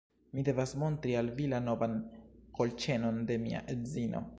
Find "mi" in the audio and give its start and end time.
0.37-0.43